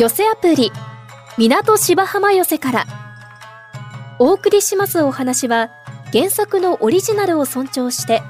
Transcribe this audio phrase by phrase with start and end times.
[0.00, 0.72] 寄せアプリ
[1.36, 2.86] 港芝浜寄せから。
[4.18, 5.68] お送りしますお話は
[6.10, 8.22] 原作のオリジナルを尊重して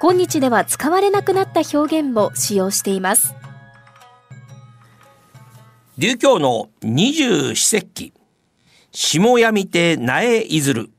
[0.00, 3.36] 今日では使われなくなった表現も使用しています。
[5.96, 8.12] 琉教の二十四節気
[8.90, 10.90] 霜やみて苗いずる。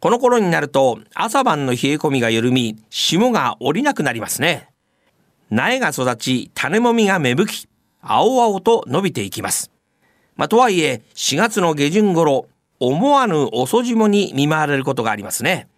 [0.00, 4.70] この頃になると朝晩の冷え込みが緩み霜が降りなくなりますね。
[5.50, 7.73] 苗が育ち種もみが芽吹き
[8.06, 9.70] 青々と伸びていきます。
[10.36, 12.46] まあ、とはいえ4月の下旬頃
[12.80, 15.68] 思わぬ遅霜に見舞われることがありますね。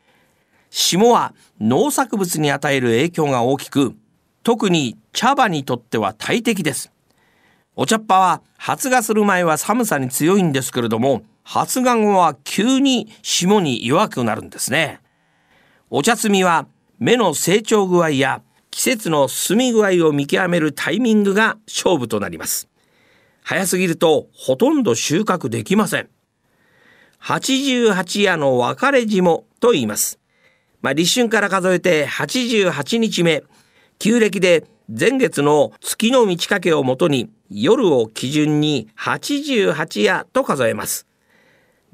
[0.71, 3.95] 霜は農作物に与える影響が大きく
[4.43, 6.93] 特に茶葉にとっては大敵です。
[7.77, 15.01] お茶っ葉は発芽する前は寒さに強いんですけれども発芽後は急に霜に弱くなるんですね。
[15.91, 16.67] お茶摘みは
[16.99, 18.43] 芽の成長具合や
[18.77, 22.69] 季節の進み具合を見極めるタイミングが勝負となります。
[23.43, 26.11] 早すぎるとほとんど収穫できません。
[27.23, 30.21] 88夜の別れ霜と言います。
[30.83, 33.45] まあ、立春から数えて88日目。
[33.99, 41.07] 旧暦で前月の月の満ち欠けをもとに夜を基準に88夜と数えます。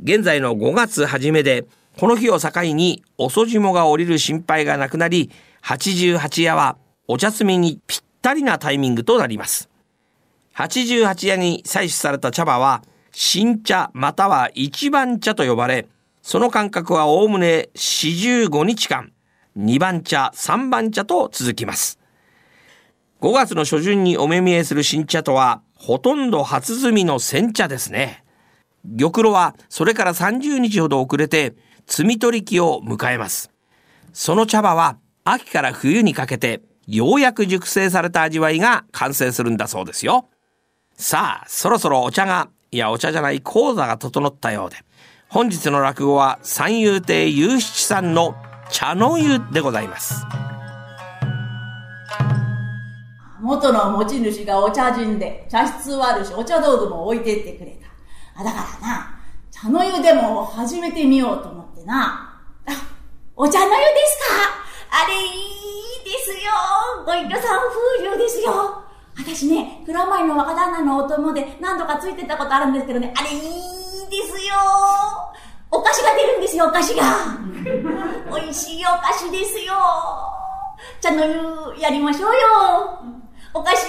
[0.02, 1.64] 現在の5月初めで
[1.96, 5.30] この日を境に遅霜が降りる心配がなくなり
[5.62, 9.68] 88夜はお茶摘みにぴったりなタイミングとなります。
[10.54, 12.82] 88夜に採取された茶葉は
[13.12, 15.88] 新茶または一番茶と呼ばれ
[16.22, 19.12] その間隔はおおむね45日間
[19.56, 21.98] 2番茶3番茶と続きます。
[23.20, 28.24] 5月の初旬にお目見えする新茶とはほとんど初摘みの煎茶ですね。
[28.98, 31.54] 玉露はそれから30日ほど遅れて
[31.86, 33.50] 摘み取り期を迎えます。
[34.12, 40.28] その茶葉は秋から冬にかけてようやく熟成された味わいが完成するんだそうですよ
[40.94, 44.76] さあそろそろお茶がいやお茶じゃない講座が整ったようで
[45.28, 48.34] 本日の落語は三遊亭雄七さんの
[48.70, 50.26] 茶の湯でございます
[53.40, 58.40] 元の持ち主がお茶人で、茶室はあるし、お茶道具も置いてってくれた。
[58.40, 59.18] あ、だからな、
[59.50, 62.40] 茶の湯でも始めてみようと思ってな。
[62.66, 62.72] あ、
[63.34, 63.76] お茶の湯で
[64.06, 64.71] すか？
[64.92, 65.32] あれいい
[66.04, 66.52] ですよ。
[67.06, 67.60] ご隠居さん
[67.96, 68.84] 風流ですよ。
[69.16, 74.54] 私ね、蔵前の若旦那のお供で何度かついてたことあるんですけどね、あれいいですよ。
[75.70, 77.02] お菓子が出るんですよ、お菓子が。
[78.34, 79.72] 美味しいお菓子ですよ。
[81.00, 82.38] 茶の湯やりましょうよ。
[83.54, 83.86] お菓子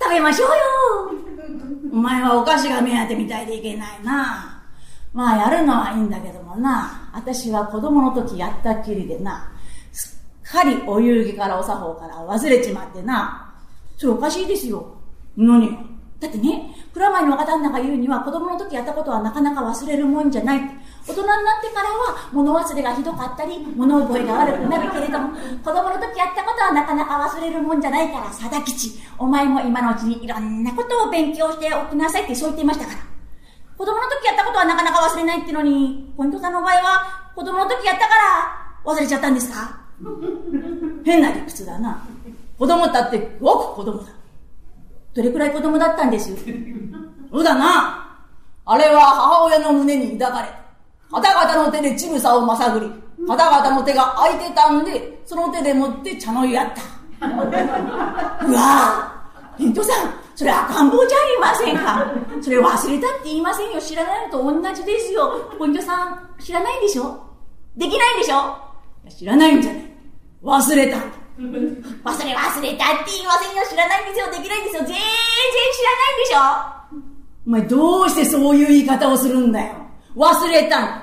[0.00, 0.54] 食べましょうよ。
[1.92, 4.62] お前はお菓子が目当てみたいでいけないな。
[5.12, 7.10] まあやるのはいいんだけどもな。
[7.12, 9.50] 私は子供の時やったっきりでな。
[10.54, 13.52] かりお遊戯からお作法から忘れちまってな。
[13.98, 14.96] それおかしいですよ。
[15.36, 15.76] 何？
[16.20, 20.60] だってね、蔵前の若旦那が言うには子供の時やったことはなかなか忘れるもんじゃない。
[21.06, 32.98] 大人になってからは物忘れがひどかったり、物覚えが悪くなるけれども、子供の時やったことはなかなか忘れるもんじゃないから、貞吉、お前も今のうちにいろんなことを勉強しておきなさいってそう言っていましたから。
[33.76, 38.14] 子供の時やったことはなかなか忘れないってのに、ポイントさんの場合は子供の時やったか
[38.86, 39.83] ら忘れちゃったんですか？
[41.04, 42.02] 変な理屈だな。
[42.58, 44.08] 子供だってごく子供だ。
[45.14, 46.34] どれくらい子供だったんです？
[47.30, 48.18] そうだな。
[48.66, 50.48] あれは母親の胸に抱かれ
[51.10, 52.90] 方々の手で乳房をまさぐり、
[53.26, 57.26] 方々の手が空いてたんで、その手で持って茶の湯やった。
[58.46, 62.04] うわぁ、レントさん、それ赤ん坊じゃありませんか？
[62.42, 63.80] それ忘れたって言いませんよ。
[63.80, 65.52] 知らないのと同じですよ。
[65.58, 67.20] ポイントさん、知らないんでしょ？
[67.76, 68.56] できないんでしょ？
[69.10, 69.84] 知らないんじゃない。
[70.42, 70.96] 忘れた。
[70.96, 73.62] 忘れ忘れたって言いませんよ。
[73.68, 74.26] 知らないんですよ。
[74.26, 74.82] できないんですよ。
[74.82, 74.96] 全然知ら
[75.98, 76.38] ないんでしょ
[77.46, 79.74] お前どうしてそういう言い方をするんだよ。
[80.16, 81.02] 忘れたん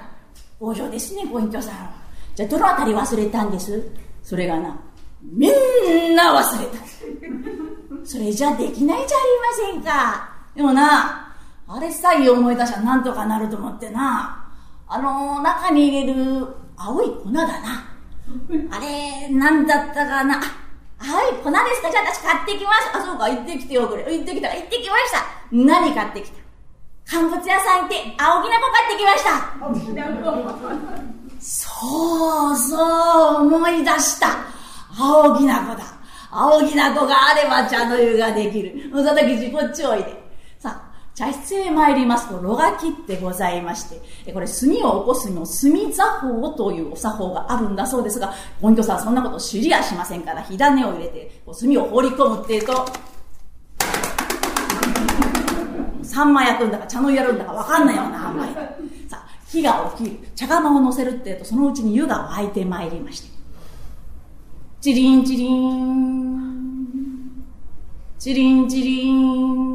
[0.59, 1.89] 往生ですね、ポイントさん。
[2.35, 3.91] じゃあ、どのあたり忘れたんです？
[4.23, 4.79] それがな、
[5.21, 6.77] みんな忘れた。
[8.05, 10.29] それじゃできないじゃありませんか。
[10.55, 11.33] でもな、
[11.67, 14.45] あれさえ思い出しゃなんとかなると思ってな、
[14.87, 16.47] あの中に入れる
[16.77, 17.90] 青い粉だな。
[18.71, 20.39] あれ、なんだったかな？
[20.99, 21.89] 青い粉ですか？
[21.91, 22.89] じゃあ私買ってきます。
[22.93, 24.03] あ、そうか、行ってきてよ、これ。
[24.03, 24.49] 行ってきた。
[24.49, 25.23] 行ってきました。
[25.51, 26.41] 何買ってきた？
[27.09, 29.31] 乾物屋さん行って青きな粉買ってきました
[31.39, 32.77] そうそ
[33.43, 34.27] う思い出した
[34.97, 35.83] 青きな粉だ
[36.31, 40.20] 青きな粉があれば茶の湯ができる佐々木こっちおいで
[41.21, 43.83] 茶室へ参りますと、炉が切ってございまし
[44.25, 52.87] て、これ、炭を起こすの炭座法というお作法があるんだそうですが、ポイントさんそんなこと知りやしませんから、火種を入れて、炭を放り込むっていうと、
[56.01, 58.53] サンマ焼くんだか茶の湯やるんだかわかんないような塩梅
[59.07, 60.17] さあ、火が起きる。
[60.35, 63.29] 茶釜を乗せるってえと、そのうちに湯が沸いてまいりまして。
[64.81, 66.31] チリンチリン。
[68.17, 69.71] チリンチリン。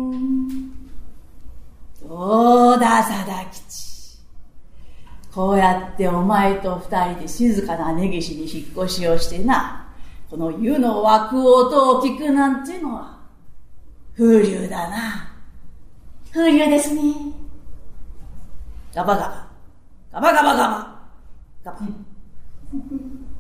[2.09, 4.21] どうだ、貞吉。
[5.37, 9.87] こうやってお前と二人で静かな根岸に引っ越しをしてな、
[10.31, 13.19] この湯の湧く音を聞くなんてのは、
[14.17, 15.31] 風流だな。
[16.33, 17.03] 風流ですね。
[18.95, 19.47] ガバガバ。
[20.11, 21.01] ガバガバガバ。
[21.65, 21.79] ガバ。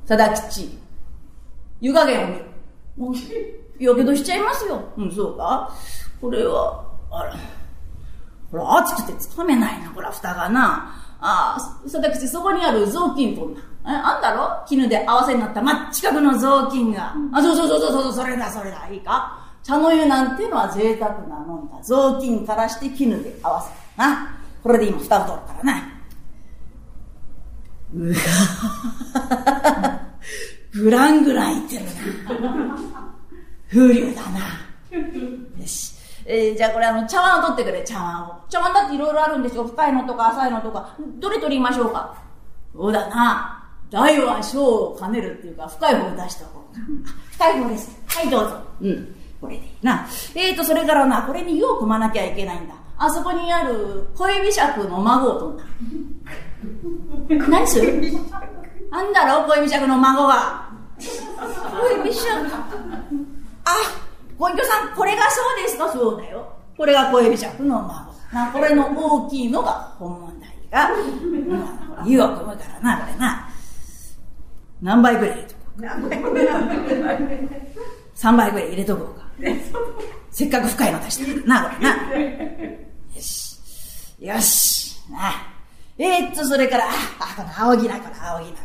[0.04, 0.78] 貞吉。
[1.81, 2.44] 湯加減を見る。
[2.98, 3.14] もう、
[3.82, 4.93] やけどしちゃいますよ。
[4.98, 5.75] うん、そうか
[6.20, 7.34] これは、あら。
[8.50, 11.06] ほら、熱くてつかめないな、ほら、蓋がな。
[11.28, 14.64] ああ、貞吉、そこにある雑巾とんあんだろ？
[14.69, 17.14] 絹で合わせになった真っ近くの雑巾が。
[17.32, 19.38] あ、そうそうそうそうそう、それだ、それだ、いいか？
[19.62, 21.78] 茶の湯なんてのは贅沢なもんだ。
[21.82, 23.70] 雑巾からして絹で合わせ
[24.00, 24.37] な？
[24.62, 25.82] これで今蓋を取るからな。
[27.94, 28.14] うわ
[30.75, 31.90] グラングランいってるな。
[33.70, 34.38] 風流だな。
[36.28, 38.34] えー、じゃあこれあの、茶碗を取ってくれ、茶碗を。
[38.49, 39.64] 茶碗だっていろいろあるんですよ。
[39.64, 40.96] 深いのとか浅いのとか。
[41.19, 42.14] どれ取りましょうか？
[42.75, 43.62] そうだな。
[43.90, 46.67] 大は小を兼ねるっていうか、深い方を出した方が。
[47.31, 47.99] 深い方です。
[48.06, 48.56] はい、どうぞ。
[48.81, 49.14] うん。
[49.40, 50.06] これでいいな。
[50.34, 52.75] えーと、それからな、これに湯を汲まなきゃいけないんだ。
[52.99, 57.46] あそこにある恋美尺の孫を取んだ。
[57.46, 58.00] 何する？
[58.90, 60.69] なんだろう、恋美尺の孫が。
[60.99, 62.32] 恋美尺。
[63.64, 63.70] あ、
[64.38, 65.90] ご隠居さん、これがそうですか？
[65.92, 66.52] そうだよ。
[66.76, 68.52] これが恋美尺の孫な。
[68.52, 70.90] これの大きいのが本問題が、
[72.04, 73.48] 湯を汲むからな、これな。
[74.82, 75.88] 何倍ぐらい入れとこうか。
[78.14, 79.26] 3倍ぐらい入れとこうか。
[80.30, 81.96] せっかく深いの出したからな、これな。
[83.14, 83.56] よし。
[84.20, 85.00] よし。
[85.10, 85.32] な。
[85.98, 86.88] えー、っと、それから、あ、
[87.36, 88.58] この青木な、この青木な。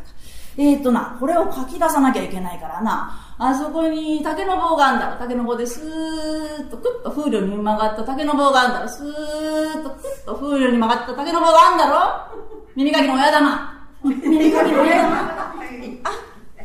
[0.58, 3.31] えー、っとな、これを書き出さなきゃいけないからな。
[3.44, 5.18] あそこに竹の棒があんだろ。
[5.18, 8.88] 竹の棒ですーっとクッと風流に曲がった竹の棒があんだろ。
[8.88, 12.46] スーッとクッと風流に曲がった竹の棒があんだろ。
[12.76, 13.88] 耳かきの親玉。
[14.04, 15.18] 耳かきの親玉。
[15.18, 16.12] あ、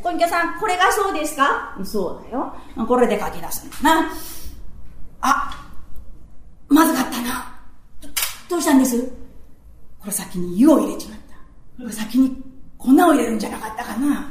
[0.03, 1.75] 小池さん、これがそうですか？
[1.83, 2.55] そうだよ。
[2.87, 4.13] これで書き出すんだな。
[5.23, 5.67] あ、
[6.69, 7.59] まずかったな。
[8.51, 9.03] どうしたんです？
[9.99, 11.83] これ先に湯を入れちまった。
[11.85, 12.37] これ先に
[12.77, 14.31] 粉を入れるんじゃなかったかな。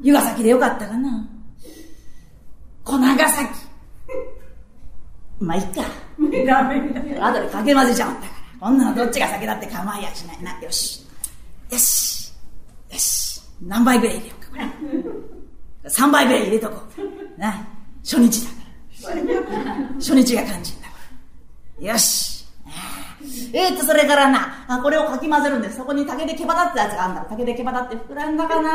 [0.00, 1.28] 湯が先でよかったかな。
[2.84, 3.48] 粉が先。
[5.40, 5.82] まあ、いっか。
[6.18, 8.32] 後でかけ混ぜちゃうんだから。
[8.60, 10.60] こんなのどっちが先だって構いやしないな。
[10.60, 11.04] よし。
[11.70, 12.32] よし。
[12.90, 13.40] よし。
[13.62, 14.56] 何倍ぐらい入れようか、こ
[15.84, 15.90] れ。
[15.90, 16.82] 3倍ぐらい入れとこ
[17.36, 17.40] う。
[17.40, 17.66] な。
[18.02, 19.18] 初日だから。
[19.94, 20.94] 初日が肝心だか
[21.80, 21.92] ら。
[21.92, 22.37] よし。
[23.52, 25.76] えー、っと、それからな、あこれをかき混ぜるんです。
[25.76, 27.26] そこに竹で毛羽立ったやつがあるんだろ。
[27.30, 28.70] 竹で毛羽立って膨らんだかな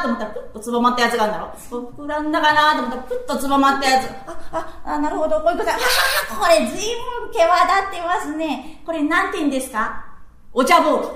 [0.00, 1.52] ーと思ったら、プッとつぼまったやつがあるんだろ。
[1.96, 4.06] 膨らんだかなーと思ったら、プッとつぼまったやつ。
[4.26, 8.82] あ、あ、あなるほど、こういうことああ、これずいぶん毛羽立ってますね。
[8.84, 10.04] これなんて言うんですか？
[10.52, 11.06] お茶ぼうき。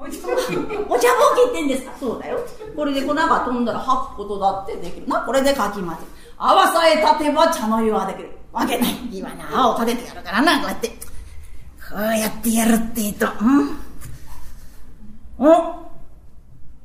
[0.00, 1.92] お茶ぼうきって言うんですか？
[2.00, 2.38] そうだよ。
[2.76, 5.20] これで粉が飛んだら吐くことだってできるな。
[5.22, 6.06] これでかき混ぜる。
[6.38, 8.30] 泡さえ立てば茶の湯はできる。
[8.50, 8.94] わけない。
[9.12, 10.90] 今な、泡を立ててやるからな、こうやって。
[11.90, 13.30] こうやってやるって言うと、ん？
[15.38, 15.44] お？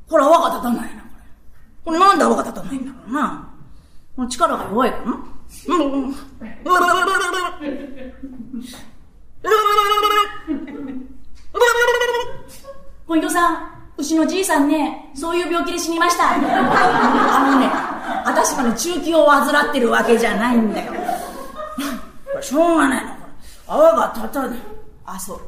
[0.08, 1.28] これ泡が立たないな、これ。
[1.84, 3.48] これなんで泡が立たないんだろうな。
[4.16, 5.18] この力が弱いかな。
[5.68, 5.92] うん。
[5.92, 6.14] うん。
[13.06, 13.68] 小糸さん、
[13.98, 14.68] 牛のじいさん。
[14.68, 16.30] ね、そういう病気で死にました。
[16.34, 17.70] あのね、
[18.24, 20.72] 私はね、中気を患ってるわけじゃないん。
[20.72, 20.92] だよ。
[22.40, 23.26] しょうがないの、これ。
[23.66, 24.58] 泡が立たない。
[25.06, 25.44] あ、そうか。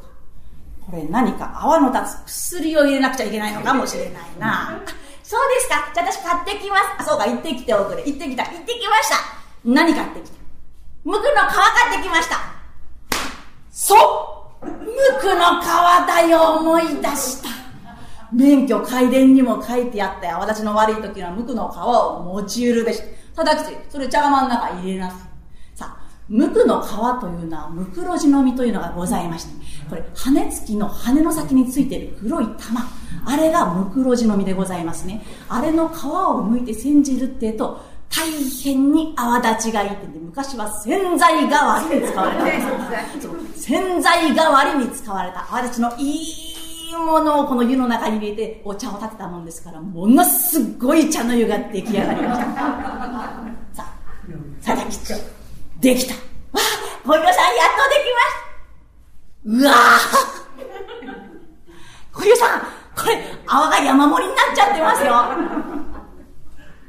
[0.85, 4.81] これ何か泡の立つ薬を入れなくちゃいけないのかもしれないな。
[5.23, 5.91] そうですか。
[5.93, 6.81] じゃあ私買ってきます。
[6.99, 8.03] あ、そうか、行ってきておくれ。
[8.05, 8.43] 行ってきた。
[8.43, 9.15] 行ってきました。
[9.65, 10.37] 何買ってきた？
[11.03, 12.37] 無垢の皮買ってきました。
[13.69, 13.95] そ
[14.61, 14.71] う無
[15.17, 15.65] 垢の皮
[16.07, 17.49] だよ、思い出した。
[18.31, 20.37] 免許改伝にも書いてあったよ。
[20.39, 23.01] 私の悪い時は無垢の皮を持ちうるべし。
[23.35, 25.19] ただ口、それ茶釜の中入れなさい。
[26.29, 26.89] 無垢の皮
[27.21, 29.51] というのは、ムクロジの実というのがございまして、
[29.89, 32.81] これ、羽付きの羽の先についている黒い玉。
[33.25, 35.23] あれがムクロジの実でございますね。
[35.47, 38.29] あれの皮を剥いて煎じるってと、大
[38.63, 43.59] 変に泡立ちがいいってんで、昔は洗剤代わりに使われた。
[43.59, 46.23] 洗剤代わりに使われた泡立ちのい
[46.91, 52.45] いものをこの湯の中に入れてお茶を立てたもんですから、ものすごい茶の湯が出来上がりました。
[53.73, 53.93] さあ、
[54.61, 55.13] さだきち
[55.79, 56.13] できた。
[56.13, 56.19] わ
[56.53, 56.59] あ、
[57.05, 59.63] 小岩さんやっとできました。
[59.63, 60.37] うわぁ
[62.17, 62.61] 小遊さん、
[62.95, 65.13] これ、泡が山盛りになっちゃってますよ。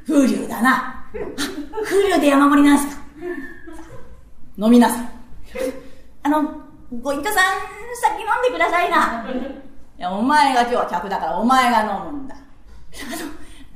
[0.07, 0.75] 風流だな。
[0.75, 1.05] あ、
[1.85, 3.03] 風流で山盛りなんすか。
[4.57, 5.09] 飲みなさい。
[6.23, 6.43] あの、
[7.01, 7.35] ご隠居さん、
[8.01, 9.23] 先飲んでくださいな。
[9.99, 12.35] いや、お前が今日は客だからお前が飲むんだ。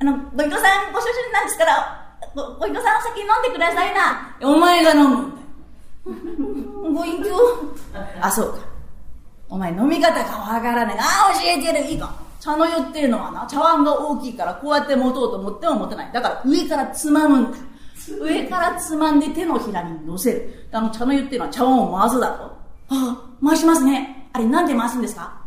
[0.00, 2.03] あの、あの、ご隠居さんご主人なんですから、
[2.34, 4.36] ご、ご隠居さん先飲んでくださいな。
[4.42, 6.92] お前が飲むんだよ。
[6.92, 7.26] ご隠居。
[8.20, 8.58] あ、そうか。
[9.48, 10.98] お前飲み方がわからない。
[10.98, 11.80] ああ、教えてやる。
[11.84, 12.14] いいか。
[12.40, 16.12] 茶の湯っていうのはな、茶碗が大きいからこうやって持とうと思っても持てない。
[16.12, 17.58] だから上からつまむんだ。
[18.20, 20.68] 上からつまんで手のひらに乗せる。
[20.72, 22.44] あの茶の湯っていうのは茶碗を回すだろ。
[22.44, 22.50] あ
[22.90, 24.28] あ、回しますね。
[24.32, 25.40] あれなんで回すんですか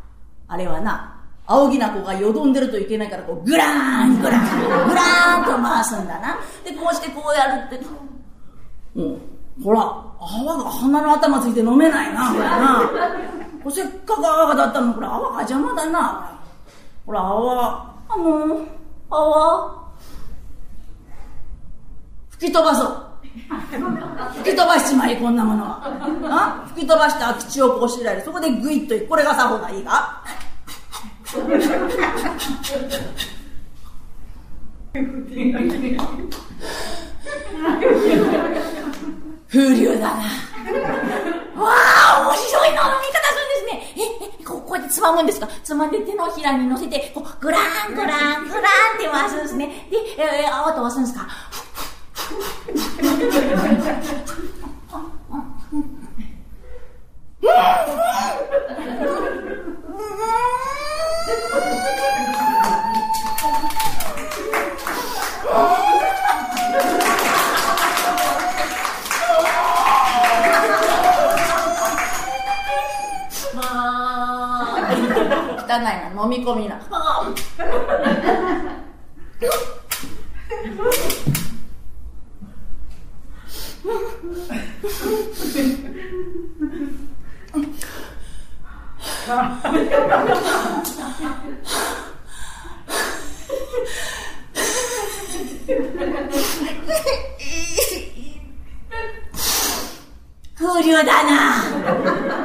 [0.47, 1.16] あれはな、
[1.49, 3.67] 青木な子がよどんでるといけないから、こう、グラー
[4.03, 6.37] ン、グラーン、グラーンと回すんだな。
[6.65, 7.85] で、こうしてこうやるって。
[8.95, 9.21] うん。
[9.63, 9.79] ほら、
[10.19, 13.71] 泡が鼻の頭ついて飲めないな、これな。
[13.71, 16.39] せっかく泡がだったのに、これ泡が邪魔だな。
[17.05, 18.59] ほら、泡、あの、
[19.09, 19.87] 泡、
[22.31, 23.03] 吹き飛ばそう。
[24.43, 26.65] 吹き飛ばしちまい、こんなものは。
[26.69, 28.25] 吹き飛ばした空き地をこうしられる。
[28.25, 29.07] そこでグイッといく。
[29.07, 30.21] これが作法がいいか？
[39.49, 40.07] 風流だな。
[40.07, 40.13] わ
[41.59, 43.71] あ、面白いの飲み方するんですね。
[43.97, 43.99] え、
[44.41, 45.49] え、こうこうやってつまむんですか？
[45.65, 49.89] つまんで手のひらに乗せて、こう、グラーン、グラーン、グラーンって回すんですね。
[49.91, 51.27] で、えー、泡飛ばすんですか？
[55.29, 55.57] まあ、
[61.27, 61.31] 汚
[75.79, 76.79] いな、飲み込みな。
[89.27, 89.35] 風
[100.81, 101.61] 流だな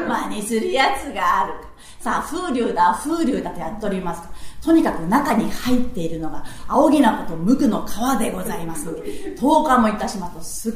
[0.09, 1.55] 真似するやつがある。
[2.01, 4.23] さあ、風流だ、風流だとやっております、
[4.61, 10.73] とにかく中に入っているのが、青木なこと無垢の皮でございますので、10日もいたしますと、すっ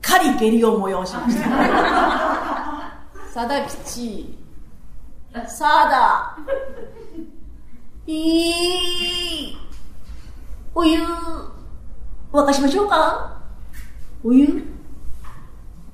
[0.00, 1.48] かり下痢を催しました。
[3.34, 4.38] 貞吉、
[5.46, 6.38] さだ、
[8.06, 8.50] い
[9.50, 9.56] い、
[10.74, 10.98] お湯、
[12.32, 13.38] 沸かしましょうか
[14.24, 14.64] お湯今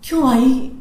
[0.02, 0.72] 日はいい。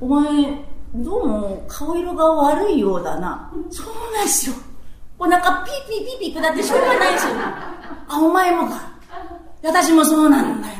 [0.00, 0.64] お前、
[0.96, 3.52] どうも顔色が悪いようだな。
[3.70, 4.56] そうなんですよ。
[5.20, 7.32] お腹ピーピーピーピー下ってしょうがないですよ。
[8.08, 8.90] あ、お前もか。
[9.62, 10.74] 私もそうなんだよ。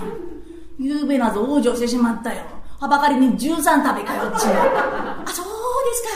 [0.81, 2.43] 夕べなぞ往生してしまったよ。
[2.81, 5.23] はばかりに13食べ通っちまった。
[5.23, 5.58] あ、そう
[5.91, 6.09] ですか？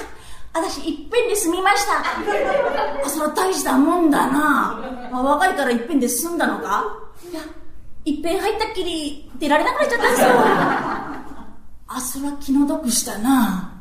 [0.54, 2.00] 私いっぺんで済みました。
[2.00, 5.08] あ、それは大したもんだな。
[5.12, 6.84] あ、若いからいっぺんで済んだのか？
[7.30, 7.40] いや、
[8.04, 10.28] いっぺん入ったっきり出られなくなっちゃったんですよ。
[11.88, 13.72] あ、それは気の毒したな。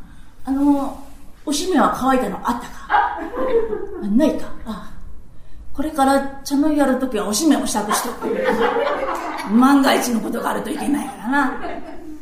[0.45, 1.05] あの、
[1.45, 2.69] おしめは乾いたのあったか？
[2.89, 4.48] あないか。
[4.65, 4.93] あ
[5.74, 8.27] これから茶の湯やるときはおしめを支度しとく。
[9.50, 11.53] 万が一のことがあるといけないからな。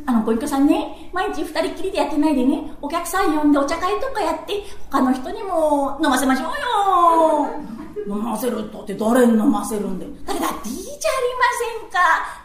[0.10, 8.18] あの、ご一家さんね、毎日二人きりでやってないでね、お客さん呼んでお茶会とかやって、他の人にも飲ませましょうよ。
[8.18, 10.12] 飲ませるとって誰に飲ませるんだよ。
[10.26, 12.00] 誰だっていいじゃありませんか。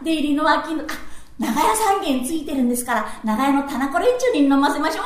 [0.04, 0.86] 出入りの秋の、あ、
[1.38, 5.04] 長屋三軒ついてるんですから、長屋の田中連中に飲ませましょう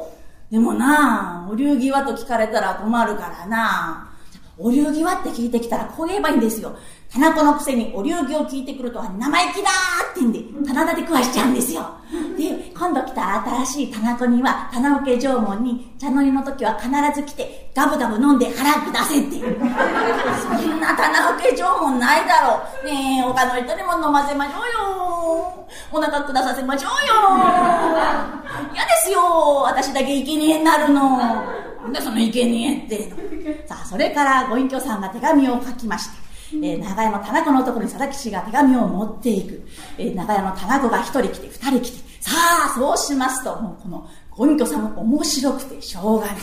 [0.00, 0.08] よ。
[0.50, 4.10] でもな、お流儀はと聞かれたら困るからな。
[4.58, 6.76] お流儀はって聞いてきたらこう言えばいいんですよ。
[7.12, 11.86] 田中のくせにお流儀を聞いてくるとは生意気だーってんで、棚田で食わしちゃうんですよ。
[12.36, 19.40] で、今度来た新しい田中には、棚受け縄文に茶の湯の時は必ず来て、ガブガブ飲んで腹下せって。
[19.40, 22.86] そんな棚受け縄文ないだろう。
[22.86, 25.15] ねえ、他の人にも飲ませましょうよ。
[25.92, 27.14] お腹下させましょうよ。
[28.74, 29.62] 嫌ですよ。
[29.64, 31.18] 私だけ生贄になるの。
[31.18, 33.10] なんだその生贄って。
[33.66, 36.26] さあ、それからご隠居さんが手紙を書きまして、
[36.62, 39.62] えー、長屋の田中のところに佐々木氏が手紙を持っていく。
[39.98, 42.06] えー、長屋の田中が一人来て、二人来て。
[42.20, 46.36] さあ、そうしますと、もうこのご隠居さんも面白くてしょうがない。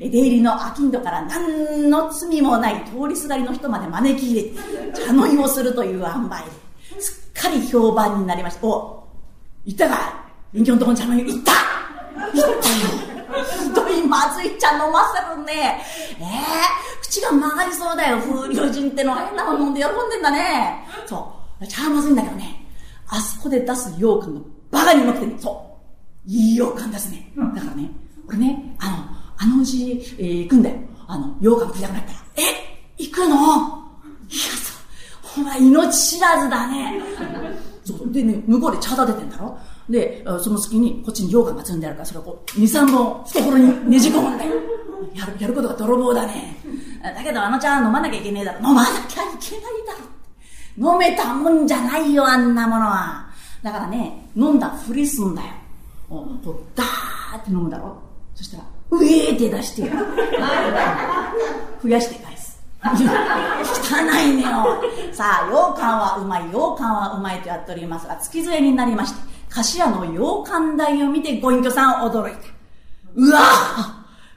[0.00, 6.61] え、出入りの商人から何の罪もない通りすがりの人まで招き入れて、茶の湯をするという塩梅で、
[7.00, 8.66] すっかり評判になりました。
[8.66, 9.08] お、
[9.64, 11.52] 行ったか隠居のところに茶の湯行った
[12.32, 12.40] ひ
[13.74, 15.82] どいまずい茶飲ませるね。
[16.18, 20.86] えー、口が曲がりそうだよ、風流人ってのは変なもん飲んで喜んでんだね。
[21.06, 21.66] そう。
[21.66, 22.66] 茶はまずいんだけどね、
[23.08, 25.78] あそこで出す羊羹がバカにうまくてね、そ
[26.26, 26.30] う。
[26.30, 27.32] いい羊羹ですね。
[27.36, 27.90] だからね、
[28.28, 28.96] 俺ね、あの、
[29.38, 30.76] あのうち、えー、行くんだよ。
[31.06, 32.18] あの、羊羹食いたくなったら。
[32.36, 32.42] え
[32.98, 33.36] 行くの？
[34.28, 34.42] いや、
[35.38, 37.00] お前命知らずだね。
[37.84, 39.58] そうでね、向こうで茶立ててんだろ？
[39.88, 44.54] で、その隙にこっちに羊羹が積んであるから、それをこう、2、3本懐にねじ込むんだよ。
[45.14, 46.56] やる、やることが泥棒だね。
[47.02, 48.58] だけどあの茶飲まなきゃいけねえだろ。
[48.68, 49.92] 飲まなきゃいけないだ
[50.86, 50.92] ろ。
[50.92, 53.26] 飲めたもんじゃないよ、あんなものは。
[53.62, 55.48] だからね、飲んだふりすんだよ。
[56.08, 57.96] こう、ダーって飲むだろ。
[58.34, 59.90] そしたら、うえーって出して、
[61.82, 62.31] 増やして返す。
[62.84, 64.82] 汚いねよ。
[65.12, 72.38] さあ、羊羹はうまい、羊羹はうまいとやっておりますが、月添えになりまして、菓子屋の羊羹台を見てご隠居さん驚いた。
[73.14, 73.40] うわ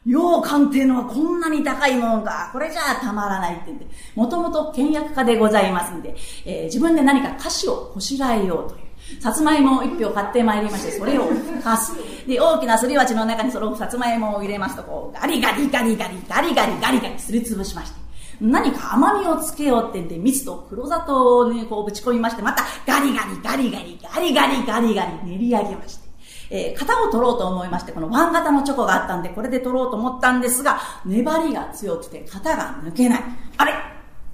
[0.05, 2.51] 羊羹っていうのはこんなに高いもんか。
[2.53, 8.85] これじゃあたまらないって言って、もともと倹約家でございますんで、えー、自分で何か菓子をこしらえようという。
[9.21, 11.27] さつまいもを一票買ってまいりまして、それを
[11.63, 11.93] かす。
[12.27, 18.04] で、大きなすり鉢の中にそのさつまいもを入れますと、こう、ガリガリガリガリガリガリガリガリすりつぶしまして。
[18.41, 26.05] 何か甘みをつけようってんで、蜜と黒砂糖にこうぶち込みまして、またガリガリガリガリガリガリガリガリ練り上げまして。
[26.51, 33.23] えー、型を取ろうと思いまして、このワン型のチョコがあったんで、これで取ろうと思ったんですが、粘りが強くて型が抜けない。
[33.57, 33.73] あれ？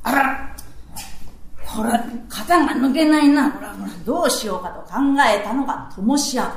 [0.04, 0.56] あら
[1.74, 1.92] これ、
[2.28, 3.50] 型が抜けないな。
[3.50, 6.54] ほらほら、どうしようかと考えたのが、灯し油。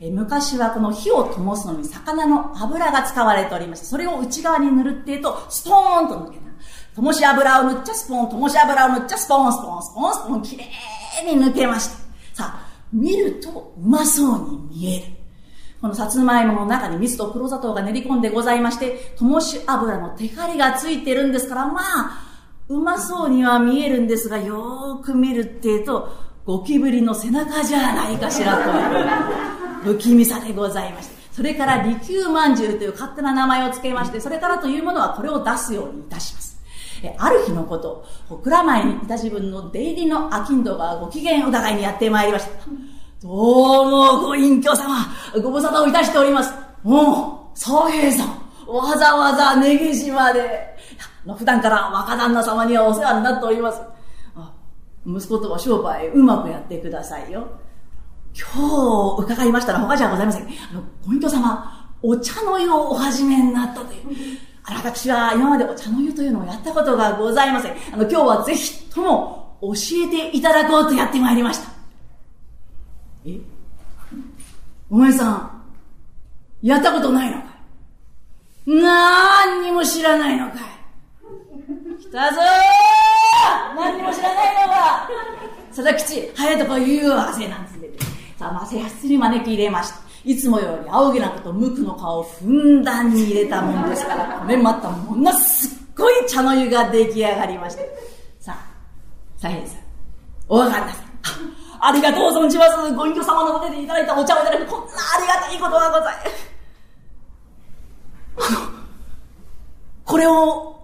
[0.00, 6.47] え昔はこの火を灯すのに魚の油が使われておりまして、それを内側に塗るっていうと、スポーンと抜けた。
[6.98, 11.94] 灯し油を塗っちゃスポン、灯し油を塗っちゃスポン、スポン、スポン、スポン、きれいに抜けました。
[12.34, 15.04] さあ、見るとうまそうに見える。
[15.80, 22.20] このさつまいもの中に蜜と黒砂糖が練り込んでございまして、灯し油のテカリがついてるんですから、まあ、
[22.68, 26.08] うまそうには見えるんですが、よーく見るっていうと、
[26.44, 28.72] ゴキブリの背中じゃないかしらと
[29.84, 31.16] 不気味さでございまして。
[31.30, 36.57] それから利休まんじゅうという勝手な名前を付けまして、それからというものはこれを出すようにいたします。
[37.18, 38.04] ある日のこと、
[38.42, 42.50] 蔵前にいた自分の出入りの商人がご機嫌伺いにやってまいりました。
[43.20, 45.06] どうも、ご隠居様、
[45.42, 46.52] ご無沙汰をいたしております。
[46.84, 48.28] おう、宗平さん、
[48.66, 50.76] わざわざ根岸まで。
[51.36, 53.80] 普段から若旦那様にはお世話になっております。
[55.06, 57.48] 息子とは商売うまくやってくださいよ。
[58.34, 60.42] 今日伺いましたら他じゃございません。
[60.42, 64.47] あの、ご隠居様、お茶の湯をお始めになったという。
[64.76, 67.72] 私は今までお茶の湯というのをやったことがございません。
[67.92, 69.72] あの、今日はぜひとも教
[70.06, 71.70] えていただこうとやってまいりました。
[73.26, 73.38] え？
[74.90, 75.62] お前さん、
[76.62, 77.48] やったことないのか
[78.66, 78.74] い？
[78.74, 80.60] なーにも知らないのかい？
[82.00, 85.08] 来たぞー何にも知らないのか
[85.68, 87.90] 佐々吉、早いとこ言うわせなんつって。
[88.38, 90.07] さあ、まあ、せやすに招き入れました。
[90.28, 97.88] いつもより青木なこと無垢の顔をふんだんに入れたもんですから、これまたものすっごい茶の湯が出来上がりまして。
[98.38, 98.56] さあ、
[99.38, 99.80] 左平さん、
[100.46, 101.06] お分かりなさい。
[101.80, 102.92] ありがとう存じます。
[102.92, 106.16] ご隠居様のお手でいただいたお茶をいただく、こんなありがたいことがござい
[108.36, 108.52] ます。
[108.54, 108.68] あの、
[110.04, 110.78] これを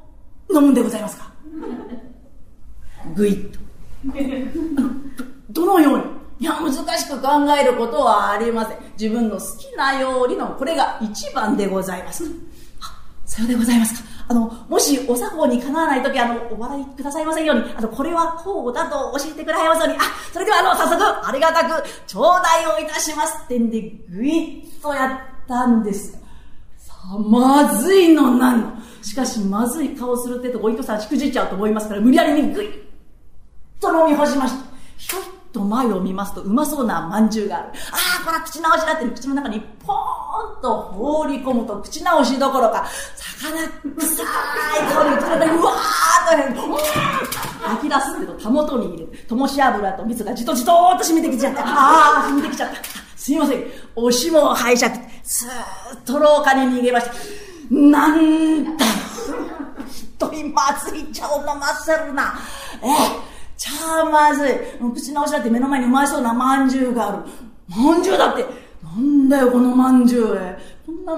[0.55, 1.31] 飲むんでございますか？
[3.15, 3.59] ぐいっと。
[5.51, 6.05] どのように？
[6.39, 7.29] いや、難しく考
[7.61, 8.79] えることはありません。
[8.99, 12.25] 自分の好きなようにの、これが一番でございます。
[12.81, 14.15] あ、さようでございますか。
[14.27, 20.01] あの、もしお作法にかなわないとき、あの、お笑いくださいませんように、あの、これはこうだと教えてくださいますように、あ、
[20.33, 26.13] それではあの、早速、ありがたく、頂戴をいたしますってんで、ぐいっとやったんです。
[26.79, 28.73] さあ、まずいのなの。
[29.03, 32.73] しかし、まずい顔するってと、ご隠居さんしくじっちゃうと思いますから、無理やりにぐいっ
[33.79, 34.65] と飲み干しました。
[34.97, 37.69] ひょいと前を見ますとうまそうな饅頭がある。
[37.93, 42.85] ああ、これは口直しだって口の中にポーンと放り込むと口直しどころか、
[43.41, 43.69] 魚
[44.01, 46.61] 臭い香りが口の中にうわーっと
[47.69, 49.27] 吐き出すけど、たもとに入れる。
[49.29, 51.63] 灯し油と蜜がじとじとーっと染みてきちゃった。
[51.65, 52.77] ああ、染みてきちゃった。
[53.17, 53.65] すいません。
[53.95, 54.93] おしもを拝借。
[55.23, 55.51] スー
[55.97, 57.15] ッと廊下に逃げました。
[57.71, 58.85] なんだ
[59.87, 62.35] ひどいまずい茶を飲ませるな。
[62.83, 62.89] え
[63.31, 63.34] え
[63.65, 64.51] ちゃあまずい。
[64.93, 67.19] 口直しだって目の前にうまそうなまんじゅうがある。
[67.67, 68.45] まんじゅうだって、
[68.83, 70.39] なんだよこのまんじゅう。
[70.85, 71.17] こんな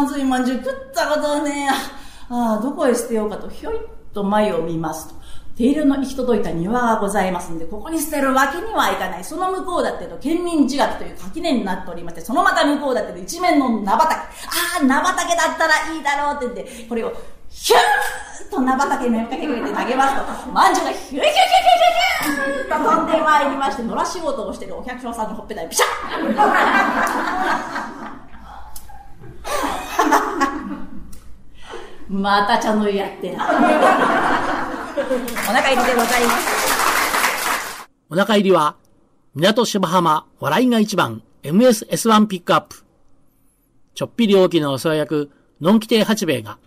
[0.00, 1.72] まずいまんじゅう食ったことねえや。
[2.30, 3.78] ああ、どこへ捨てようかと、ひょいっ
[4.14, 5.14] と前を見ますと。
[5.54, 9.24] 手入れの行き届いた庭がございますんで、ここに捨てるわけにはいかない。
[9.24, 14.14] その向こうだってと、県民自学という垣根になっておりまして、そのまた向こうだってと一面の菜畑。
[14.14, 14.22] あ
[14.80, 17.12] あ、菜畑だったらいいだろうって言って、これを、
[17.52, 17.80] ヒュー
[18.48, 19.60] ッと菜畑にめかけて投げ
[19.94, 26.32] ますと、まんじゅうがヒューヒューヒューヒューヒューと飛んでまいりまして、野良仕事をしてるお客さんのほっぺたにピシャッ
[32.08, 33.44] また茶の湯やってな。
[33.44, 33.48] お
[35.52, 37.88] 腹入りでございます。
[38.10, 38.76] お腹入りは、
[39.34, 42.84] 港芝浜笑いが一番 MSS1 ピックアップ。
[43.94, 46.58] ちょっぴり大きなお世話役、のんき亭八兵衛が、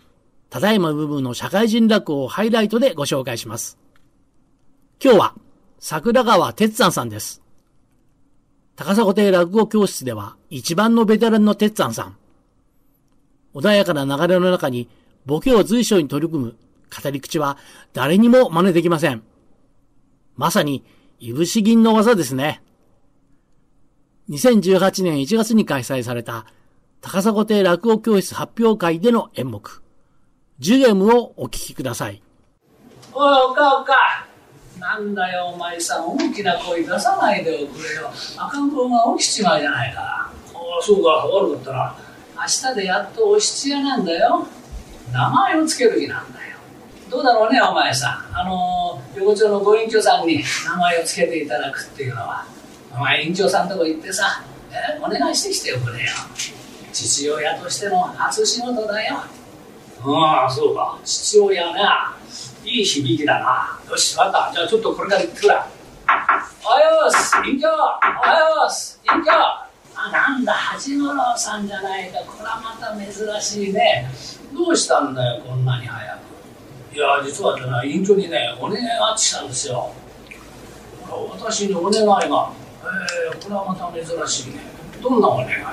[0.49, 3.77] ただいま部分の社会人落語をハイライトでご紹介します。
[5.03, 5.36] 今日は、
[5.79, 7.41] 桜川哲山さんです。
[8.75, 12.17] 高砂亭落語教室では一番のベテランの哲山さん。
[13.53, 14.89] 穏やかな流れの中に
[15.25, 16.55] ボケを随所に取り組む
[17.03, 17.58] 語り口は
[17.93, 19.23] 誰にも真似できません。
[20.36, 20.84] まさに、
[21.19, 22.62] いぶし銀の技ですね。
[24.29, 26.45] 2018年1月に開催された
[26.99, 29.81] 高砂亭落語教室発表会での演目、
[30.59, 32.21] ジュゲムをお聞きください。
[33.13, 34.27] おい、おかおか。
[34.79, 38.11] なんだよ、お前さん、大きな声出さないでおくれよ。
[38.37, 40.01] 赤ん坊が起きちまうじゃないか。
[40.01, 40.31] ああ、
[40.81, 41.95] そうか、悪かったな。
[42.35, 44.47] 明日でやっとお七夜なんだよ。
[45.11, 46.57] 名前をつける日なんだよ
[47.09, 52.45] どうだろうねお前さんあの横丁のご隠居さんに名前をつけていただくっていうのは
[52.93, 56.09] お前隠居さんとこ行ってさ、えお願いしてきておくれよ
[56.93, 59.17] 父親としての初仕事だよ
[60.07, 60.97] ああそうか。
[61.03, 62.15] 父親な
[62.63, 63.79] いい響きだな。
[63.89, 64.53] よし分かった。
[64.53, 65.67] じゃあちょっとこれから行ってくら
[66.65, 67.35] おはようす。
[67.45, 68.99] 隠居おはようす。
[69.03, 72.19] 隠居あなんだ八五郎さんじゃないか。
[72.19, 74.09] これはまた珍しいね。
[74.53, 76.17] どうしたんだよこんなに早
[76.91, 76.95] く。
[76.95, 79.91] いや実はね隠居にねお願いがあってきたんですよ。
[81.31, 82.51] 私にお願いが。
[82.83, 82.87] え
[83.31, 84.59] えー、これはまた珍しいね。
[85.01, 85.71] どんなお願いだ？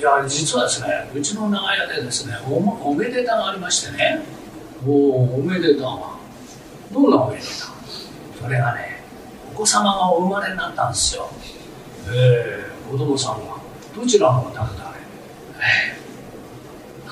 [0.00, 2.54] いや実はですねうちの長屋でですねお
[2.90, 4.22] おめでたがありましてね。
[4.86, 6.16] おおおめでたが。
[6.90, 7.48] どんなおめでた
[8.42, 9.02] それがね
[9.52, 11.28] お子様がお生まれになったんですよ。
[12.08, 13.56] ええー、子供さんが
[13.94, 14.94] どちらのお宅だ
[15.58, 16.00] ええー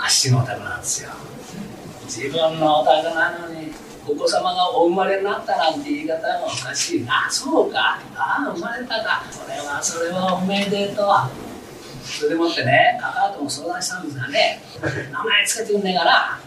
[0.07, 1.11] 足のお宅なんですよ。
[2.07, 3.71] 自分のお宅なのに
[4.07, 7.29] お子様がお生まれになったなんて言い方がおかしいな。
[7.31, 8.01] そうか。
[8.17, 9.25] ああ生まれたか。
[9.31, 11.48] それはそれはおめでとう。
[12.09, 14.61] それでもってねカカとも相談したんですがね
[15.13, 16.39] 名前つけてくんねえかなあ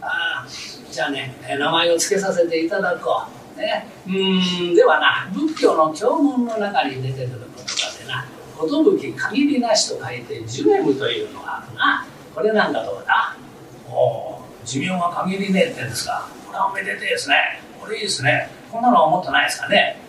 [0.00, 0.46] あ
[0.90, 3.38] じゃあね名前をつけさせていただこう。
[3.58, 8.24] ねうんではな仏教の教文の中に出てくる言葉でな
[8.56, 12.06] 「寿限りなし」と書いて「ジュエム」というのがあるな。
[12.34, 13.34] これなんだどうだ
[13.90, 16.28] おお寿命が限りねえってんですか。
[16.46, 17.60] これはおめでてえですね。
[17.80, 18.48] これいいですね。
[18.70, 20.00] こんなのは思ってないですかね。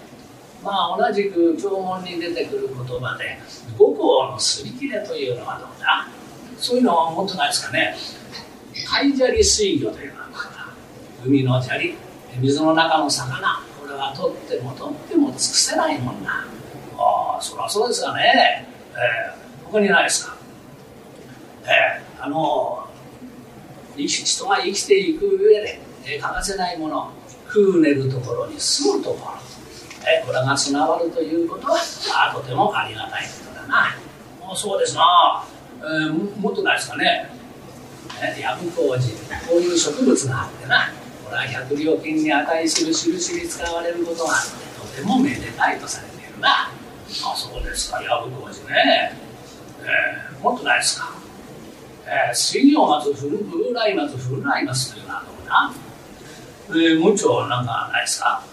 [0.64, 3.40] まあ同じく教文に出てくる言葉で
[3.78, 6.08] 五行のすり切れというのはどうだ
[6.70, 7.96] そういうのは思ってないですかね。
[8.88, 10.28] 海砂利水魚というのは
[11.26, 11.96] 海の砂利
[12.40, 13.60] 水の中の魚。
[13.82, 16.46] これはとってもとっても尽くせないもんな
[16.96, 20.38] ああそりゃそうですがね、えー、他にないですか？
[21.64, 22.88] えー、あの
[23.98, 27.12] 人が生きていく上で、えー、欠かせないもの。
[27.48, 29.32] 食う寝るところに住むところ、
[30.08, 31.80] えー、これがつながるということは
[32.30, 33.96] あとてもありがたいことだな。
[34.40, 35.44] もうそうですな、
[35.82, 37.30] えー、もっとないですかね。
[38.42, 39.14] ヤブコウジ
[39.48, 40.92] こういう植物があってな。
[41.24, 46.70] これは百両金に値する印に使われることがあってとてもめでたいとされているな。
[46.70, 48.02] あそうですか。
[48.02, 49.14] ヤブコウジね、
[49.82, 51.14] えー、もっとないですか。
[52.06, 55.74] えー、水曜末、風来末、風来末というのはどうだ
[56.72, 58.44] えー、もう一丁なんかないですか、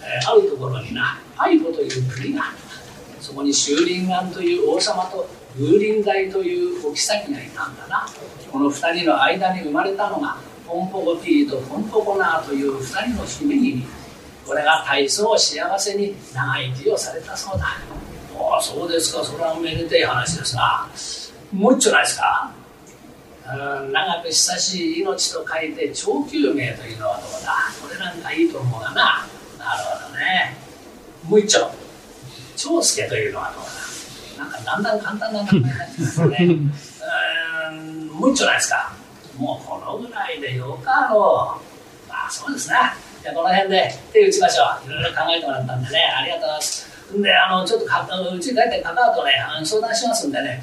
[0.00, 2.58] えー、あるところにな、パイポという国がある。
[3.20, 5.28] そこに修林岩という王様と
[5.58, 8.06] 風林大というお妃がいたんだな。
[8.52, 13.84] この二人の間に生まれたのが、ポンポコティーとポンポコナーという二人の姫君。
[14.46, 17.66] これが大層幸せに長生きをされたそうだ。
[18.38, 19.24] ああ、そうですか。
[19.24, 20.88] それはめでてえ話ですな。
[21.52, 22.52] もう一丁ないですか
[23.46, 29.26] 長く久しい命と書いて長久命というのはどうだこれなんかいいと思うがななる
[30.04, 30.56] ほどね
[31.28, 31.70] もう一丁
[32.56, 33.75] 長介というのはどうだ
[34.66, 36.36] だんだん簡単な名前になってますね
[37.70, 38.92] うんもう一丁ないですか
[39.38, 41.60] もうこのぐらいでよかろ
[42.06, 50.62] うまあそうですなじゃこの辺で手打ちましょういろいろ考えてもらったんでねありがとうございますであのちょっとかうち帰ってかかとねあの相談しますんでね、えー、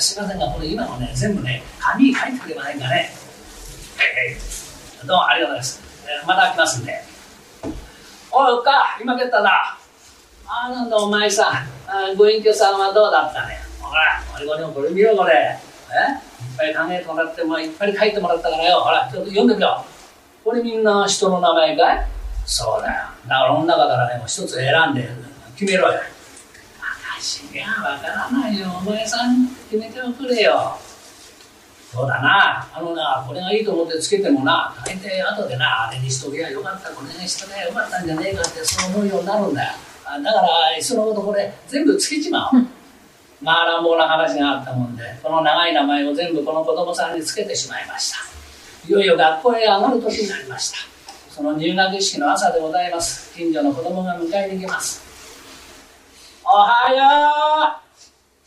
[0.00, 3.08] すいませんがこれ今のね全部ね紙に書いてくれませんかねはいはい
[5.06, 6.92] どうもありがとうございます、えまた来ますんで。
[8.30, 9.78] おい、おっか、今帰ったな。
[10.46, 11.77] あなんだお前さん、
[12.16, 13.58] ご隠居さんはどうだったね？
[13.80, 15.32] ほら、俺これ見ろこれ。
[15.34, 16.68] え？
[16.68, 18.80] いっぱい考えてもらって、もういっぱい書いてもらったからよ。
[18.80, 19.84] ほら、ちょっと読んでみろ。
[20.44, 22.06] これみんな人の名前かい？
[22.44, 23.04] そうだよ。
[23.26, 25.08] だからこの中からね、もう一つ選んで
[25.56, 26.00] 決めろよ。
[27.18, 28.66] 私にはわからないよ。
[28.78, 30.78] お前さん決めておくれよ。
[31.92, 32.68] そうだな。
[32.72, 39.72] あのな、これがいいと思ってつけてもな、大抵後でな、あれにしとけばよかった、これにしとけばよかったんじゃねえかってそう思うようになるんだよ。
[40.22, 42.66] だからいっそのことこれ全部つけちまおう、
[43.42, 48.18] まあ乱暴な話があったもんでこの長い名前を全部この子供さんにつけてしまいました。
[48.88, 50.78] いよいよ学校へ上がる時になりました。
[51.30, 53.34] その入学式の朝でございます。
[53.36, 55.02] 近所の子供が迎えに行きます。
[56.44, 57.88] おはよう。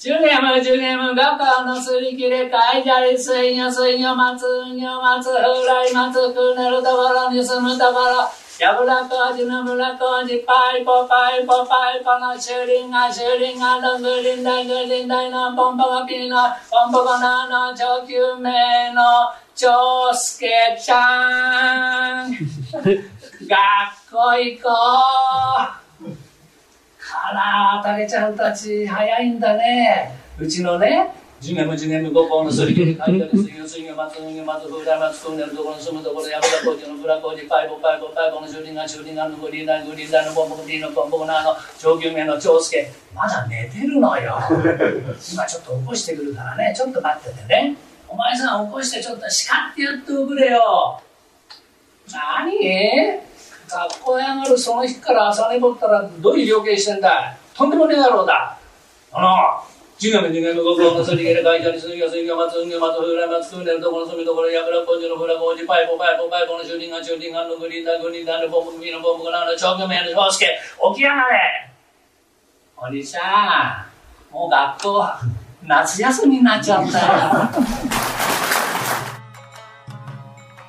[0.02, 4.44] ジュネム、ジュネム、学校のすり切れ、かいじゃり、水魚、水魚、松、
[4.76, 8.28] 魚、松、風来、松、くねるところに住むところ、
[8.62, 16.38] やぶらこじのむらこじパイポパイポパイポのシュリンガシュリンガのグリンダイグリンダイのポンポコピーの
[16.70, 19.02] ポンポコナの上級名の
[19.56, 22.38] 長介ちゃん学
[24.12, 26.12] 校行こう
[27.14, 30.12] あら、たけちゃんたち早いんだね。
[30.38, 31.10] うちのね、
[31.42, 44.38] ジュゲムジュゲム五方のすり切り書いてある水魚水魚松魚松風来松くんねるところに住むところやぶら工事のぶら工事パイポパイポパイポの修理が修理がのグリーダーグリーダーのボンボコティーのポンポコナーの上級名の長介まだ寝てるのよ
[45.34, 47.76] 今ちょっと起こしてくるからねちょっと待っててね
[48.08, 51.02] お前さん起こしてちょっと叱ってやっておくれよ
[52.14, 52.52] 何
[53.68, 58.60] 学校へ上がるその日から朝寝ぼったらどういう了見してんだとんでもねえだろうだ
[59.12, 59.22] あ
[59.66, 59.71] の
[60.02, 70.58] 次元次元ご苦のすりげれ会社に水魚水魚松魚松風来松くんでるところの住みところやぶら工事のふら工事パイポパイポパイポのシューティングシューティングのグリーンダーグリーンダーのボンブビの長名の長介
[70.96, 71.70] 起き上がれ
[72.78, 75.06] お兄ちゃんもう学校
[75.68, 77.64] 夏休みになっちゃったよ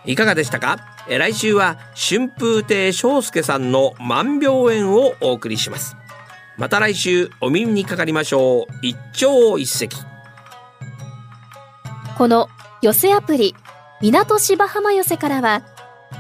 [0.05, 0.77] いかがでしたか
[1.09, 5.97] 来週は春風亭昇介さんの万病園をお送りします
[6.59, 8.73] また来週お耳にかかりましょう。
[8.83, 9.89] 一朝一夕。
[12.19, 12.49] この
[12.83, 13.55] 寄せアプリ
[14.01, 15.63] 港芝浜寄せからは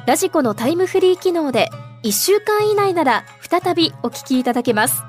[0.06, 1.68] ラジコのタイムフリー機能で
[2.02, 5.02] 1週間以内なら再びお聞きいただけます。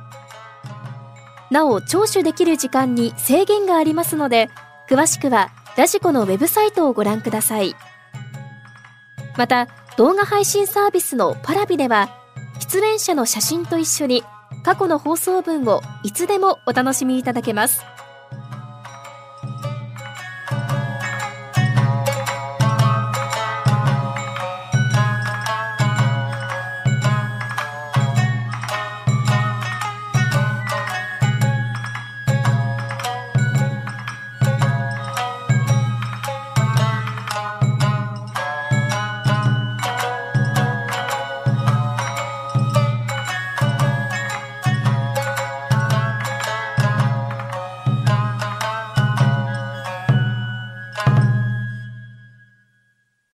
[1.51, 4.49] なお聴取できる時間に制限がありますので
[4.89, 7.75] 詳しくはラジコのウェブサイトをご覧ください。
[9.37, 12.09] また動画配信サービスのパラビでは
[12.59, 14.23] 出演者の写真と一緒に
[14.63, 17.92] 過去の放送文をいつでもお楽しみいただけます。